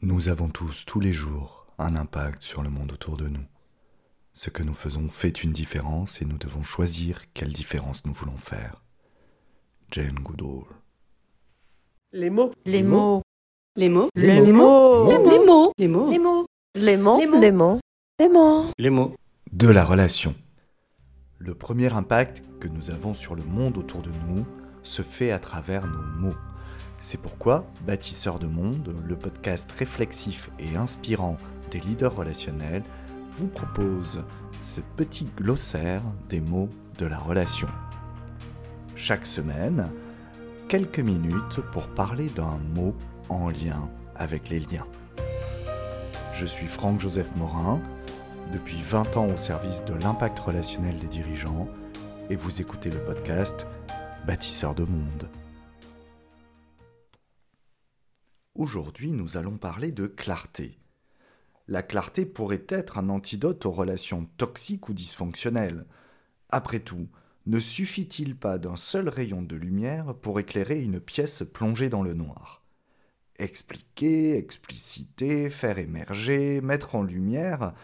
Nous 0.00 0.28
avons 0.28 0.48
tous, 0.48 0.84
tous 0.86 1.00
les 1.00 1.12
jours, 1.12 1.66
un 1.76 1.96
impact 1.96 2.42
sur 2.42 2.62
le 2.62 2.70
monde 2.70 2.92
autour 2.92 3.16
de 3.16 3.26
nous. 3.26 3.44
Ce 4.32 4.48
que 4.48 4.62
nous 4.62 4.74
faisons 4.74 5.08
fait 5.08 5.42
une 5.42 5.50
différence 5.50 6.22
et 6.22 6.24
nous 6.24 6.38
devons 6.38 6.62
choisir 6.62 7.32
quelle 7.32 7.52
différence 7.52 8.04
nous 8.04 8.12
voulons 8.12 8.36
faire. 8.36 8.84
Jane 9.90 10.20
Goodall. 10.20 10.66
Les 12.12 12.30
mots. 12.30 12.52
Les 12.64 12.84
mots. 12.84 13.22
Les 13.74 13.88
mots. 13.88 14.08
Les 14.14 14.44
Les 14.44 14.52
mots. 14.52 15.08
Les 15.08 15.18
mots. 15.18 15.72
Les 15.76 15.88
mots. 15.88 16.08
Les 16.08 16.18
mots. 16.18 16.46
Les 16.76 16.96
mots. 16.96 17.18
Les 17.18 17.26
mots. 17.26 17.40
Les 17.40 17.50
mots. 17.50 17.80
Les 18.20 18.28
mots. 18.28 18.70
Les 18.78 18.90
mots. 18.90 19.14
De 19.50 19.66
la 19.66 19.84
relation. 19.84 20.36
Le 21.38 21.56
premier 21.56 21.92
impact 21.92 22.42
que 22.60 22.68
nous 22.68 22.92
avons 22.92 23.14
sur 23.14 23.34
le 23.34 23.42
monde 23.42 23.76
autour 23.78 24.02
de 24.02 24.10
nous 24.28 24.46
se 24.84 25.02
fait 25.02 25.32
à 25.32 25.40
travers 25.40 25.88
nos 25.88 26.02
mots. 26.20 26.36
C'est 27.00 27.20
pourquoi 27.20 27.64
Bâtisseurs 27.86 28.38
de 28.38 28.48
Monde, 28.48 28.94
le 29.06 29.16
podcast 29.16 29.70
réflexif 29.72 30.50
et 30.58 30.76
inspirant 30.76 31.36
des 31.70 31.78
leaders 31.78 32.14
relationnels, 32.14 32.82
vous 33.32 33.46
propose 33.46 34.24
ce 34.62 34.80
petit 34.96 35.28
glossaire 35.36 36.02
des 36.28 36.40
mots 36.40 36.68
de 36.98 37.06
la 37.06 37.18
relation. 37.18 37.68
Chaque 38.96 39.26
semaine, 39.26 39.90
quelques 40.66 40.98
minutes 40.98 41.60
pour 41.72 41.86
parler 41.86 42.30
d'un 42.30 42.58
mot 42.74 42.94
en 43.28 43.48
lien 43.48 43.88
avec 44.16 44.48
les 44.48 44.58
liens. 44.58 44.86
Je 46.32 46.46
suis 46.46 46.66
Franck-Joseph 46.66 47.34
Morin, 47.36 47.80
depuis 48.52 48.82
20 48.82 49.16
ans 49.16 49.28
au 49.28 49.36
service 49.36 49.84
de 49.84 49.94
l'impact 49.94 50.38
relationnel 50.38 50.96
des 50.96 51.06
dirigeants, 51.06 51.68
et 52.28 52.34
vous 52.34 52.60
écoutez 52.60 52.90
le 52.90 52.98
podcast 52.98 53.68
Bâtisseurs 54.26 54.74
de 54.74 54.82
Monde. 54.82 55.28
Aujourd'hui, 58.58 59.12
nous 59.12 59.36
allons 59.36 59.56
parler 59.56 59.92
de 59.92 60.08
clarté. 60.08 60.80
La 61.68 61.84
clarté 61.84 62.26
pourrait 62.26 62.66
être 62.68 62.98
un 62.98 63.08
antidote 63.08 63.64
aux 63.66 63.70
relations 63.70 64.28
toxiques 64.36 64.88
ou 64.88 64.94
dysfonctionnelles. 64.94 65.86
Après 66.50 66.80
tout, 66.80 67.06
ne 67.46 67.60
suffit-il 67.60 68.34
pas 68.34 68.58
d'un 68.58 68.74
seul 68.74 69.08
rayon 69.08 69.42
de 69.42 69.54
lumière 69.54 70.12
pour 70.12 70.40
éclairer 70.40 70.82
une 70.82 70.98
pièce 70.98 71.44
plongée 71.44 71.88
dans 71.88 72.02
le 72.02 72.14
noir? 72.14 72.64
Expliquer, 73.38 74.36
expliciter, 74.36 75.50
faire 75.50 75.78
émerger, 75.78 76.60
mettre 76.60 76.96
en 76.96 77.04
lumière, 77.04 77.74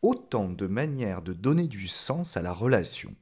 autant 0.00 0.48
de 0.48 0.66
manières 0.66 1.20
de 1.20 1.34
donner 1.34 1.68
du 1.68 1.86
sens 1.86 2.38
à 2.38 2.40
la 2.40 2.54
relation, 2.54 3.14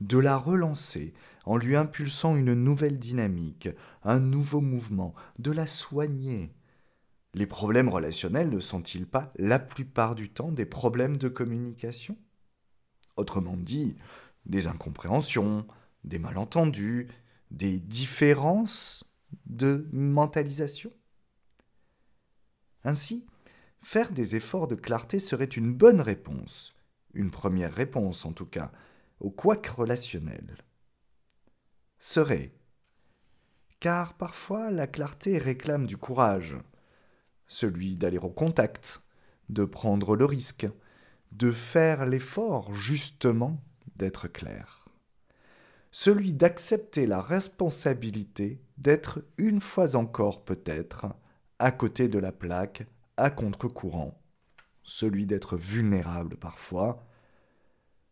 de 0.00 0.18
la 0.18 0.36
relancer 0.36 1.14
en 1.44 1.56
lui 1.56 1.76
impulsant 1.76 2.36
une 2.36 2.54
nouvelle 2.54 2.98
dynamique, 2.98 3.68
un 4.02 4.20
nouveau 4.20 4.60
mouvement, 4.60 5.14
de 5.38 5.50
la 5.50 5.66
soigner. 5.66 6.54
Les 7.34 7.46
problèmes 7.46 7.88
relationnels 7.88 8.50
ne 8.50 8.60
sont-ils 8.60 9.06
pas 9.06 9.32
la 9.36 9.58
plupart 9.58 10.14
du 10.14 10.30
temps 10.30 10.52
des 10.52 10.66
problèmes 10.66 11.16
de 11.16 11.28
communication? 11.28 12.16
Autrement 13.16 13.56
dit, 13.56 13.96
des 14.46 14.66
incompréhensions, 14.66 15.66
des 16.04 16.18
malentendus, 16.18 17.08
des 17.50 17.78
différences 17.78 19.04
de 19.46 19.88
mentalisation? 19.92 20.92
Ainsi, 22.84 23.26
faire 23.80 24.10
des 24.12 24.36
efforts 24.36 24.68
de 24.68 24.74
clarté 24.74 25.18
serait 25.18 25.44
une 25.44 25.72
bonne 25.72 26.00
réponse, 26.00 26.74
une 27.14 27.30
première 27.30 27.72
réponse 27.72 28.24
en 28.24 28.32
tout 28.32 28.46
cas, 28.46 28.70
au 29.20 29.30
couac 29.30 29.66
relationnel. 29.66 30.56
Serait. 31.98 32.52
Car 33.80 34.14
parfois 34.14 34.70
la 34.70 34.86
clarté 34.86 35.38
réclame 35.38 35.86
du 35.86 35.96
courage, 35.96 36.56
celui 37.46 37.96
d'aller 37.96 38.18
au 38.18 38.30
contact, 38.30 39.02
de 39.48 39.64
prendre 39.64 40.16
le 40.16 40.24
risque, 40.24 40.66
de 41.32 41.50
faire 41.50 42.06
l'effort 42.06 42.74
justement 42.74 43.60
d'être 43.96 44.28
clair. 44.28 44.86
Celui 45.90 46.32
d'accepter 46.32 47.06
la 47.06 47.22
responsabilité 47.22 48.62
d'être 48.76 49.24
une 49.38 49.60
fois 49.60 49.96
encore 49.96 50.44
peut-être 50.44 51.06
à 51.58 51.72
côté 51.72 52.08
de 52.08 52.18
la 52.18 52.30
plaque, 52.30 52.86
à 53.16 53.30
contre-courant, 53.30 54.20
celui 54.82 55.26
d'être 55.26 55.56
vulnérable 55.56 56.36
parfois, 56.36 57.07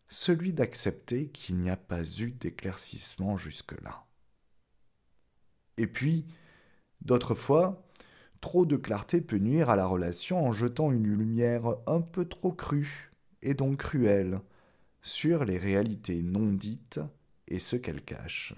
celui 0.08 0.52
d'accepter 0.52 1.28
qu'il 1.28 1.56
n'y 1.56 1.70
a 1.70 1.76
pas 1.76 2.04
eu 2.04 2.30
d'éclaircissement 2.30 3.36
jusque-là. 3.36 4.06
Et 5.76 5.86
puis, 5.86 6.26
d'autres 7.00 7.34
fois, 7.34 7.86
trop 8.40 8.66
de 8.66 8.76
clarté 8.76 9.20
peut 9.20 9.38
nuire 9.38 9.70
à 9.70 9.76
la 9.76 9.86
relation 9.86 10.46
en 10.46 10.52
jetant 10.52 10.92
une 10.92 11.06
lumière 11.06 11.76
un 11.86 12.00
peu 12.00 12.24
trop 12.24 12.52
crue, 12.52 13.12
et 13.42 13.54
donc 13.54 13.78
cruelle, 13.78 14.40
sur 15.02 15.44
les 15.44 15.58
réalités 15.58 16.22
non 16.22 16.52
dites 16.52 17.00
et 17.48 17.58
ce 17.58 17.76
qu'elles 17.76 18.04
cachent. 18.04 18.54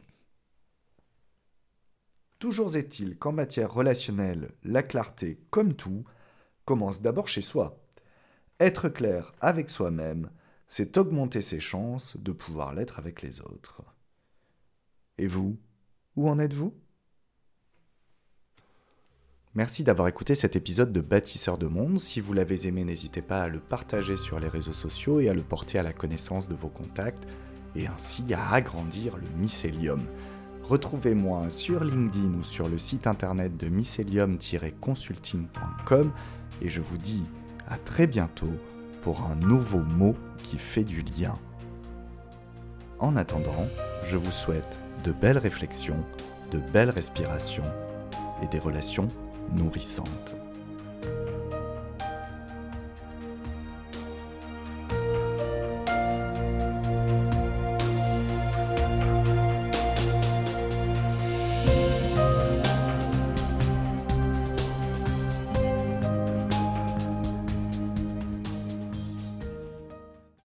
Toujours 2.38 2.76
est-il 2.76 3.19
qu'en 3.19 3.32
matière 3.32 3.72
relationnelle, 3.72 4.53
la 4.62 4.82
clarté, 4.82 5.41
comme 5.50 5.75
tout, 5.75 6.04
commence 6.65 7.03
d'abord 7.03 7.26
chez 7.26 7.41
soi. 7.41 7.82
Être 8.60 8.88
clair 8.88 9.32
avec 9.41 9.70
soi-même, 9.70 10.30
c'est 10.69 10.97
augmenter 10.99 11.41
ses 11.41 11.61
chances 11.61 12.19
de 12.19 12.33
pouvoir 12.33 12.75
l'être 12.75 12.99
avec 12.99 13.23
les 13.23 13.41
autres. 13.41 13.83
Et 15.17 15.27
vous, 15.27 15.56
où 16.15 16.29
en 16.29 16.39
êtes-vous? 16.39 16.75
Merci 19.55 19.83
d'avoir 19.83 20.09
écouté 20.09 20.34
cet 20.34 20.57
épisode 20.57 20.93
de 20.93 21.01
Bâtisseurs 21.01 21.57
de 21.59 21.67
Monde. 21.67 21.99
Si 21.99 22.21
vous 22.21 22.34
l'avez 22.34 22.69
aimé, 22.69 22.84
n'hésitez 22.84 23.23
pas 23.23 23.43
à 23.43 23.49
le 23.49 23.59
partager 23.59 24.17
sur 24.17 24.39
les 24.39 24.47
réseaux 24.47 24.75
sociaux 24.75 25.19
et 25.21 25.28
à 25.28 25.34
le 25.34 25.43
porter 25.43 25.78
à 25.78 25.83
la 25.83 25.93
connaissance 25.93 26.49
de 26.49 26.55
vos 26.55 26.69
contacts, 26.69 27.27
et 27.75 27.87
ainsi 27.87 28.23
à 28.34 28.53
agrandir 28.53 29.17
le 29.17 29.28
mycélium. 29.37 30.03
Retrouvez-moi 30.62 31.51
sur 31.51 31.83
LinkedIn 31.83 32.34
ou 32.34 32.43
sur 32.43 32.69
le 32.69 32.77
site 32.77 33.07
internet 33.07 33.57
de 33.57 33.69
mycelium-consulting.com 33.69 36.12
et 36.61 36.69
je 36.69 36.83
vous 36.83 36.99
dis 36.99 37.25
à 37.67 37.78
très 37.78 38.07
bientôt 38.07 38.53
un 39.17 39.35
nouveau 39.37 39.81
mot 39.97 40.15
qui 40.43 40.59
fait 40.59 40.85
du 40.85 41.03
lien. 41.03 41.33
En 42.99 43.17
attendant, 43.17 43.67
je 44.05 44.17
vous 44.17 44.31
souhaite 44.31 44.81
de 45.05 45.13
belles 45.13 45.39
réflexions, 45.39 46.05
de 46.51 46.59
belles 46.59 46.91
respirations 46.91 47.65
et 48.43 48.47
des 48.49 48.59
relations 48.59 49.09
nourrissantes. 49.57 50.37